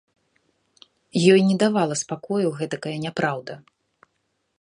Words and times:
Ёй 1.33 1.41
не 1.49 1.55
давала 1.63 1.95
спакою 2.03 2.47
гэтакая 2.61 2.95
няпраўда. 3.05 3.53